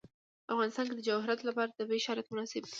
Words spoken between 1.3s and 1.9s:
لپاره